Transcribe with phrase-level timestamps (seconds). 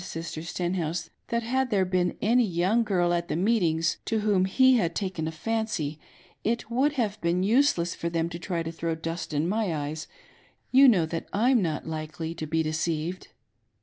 [0.03, 4.77] Sister StenhouSe, that had there been any young girl at the meetings, to whom he
[4.77, 5.99] had taken a fancy,
[6.43, 10.07] it would have been useless for them to try to throw dust in my eyes—
[10.71, 13.27] you know that /';« not likely to be deceived.'"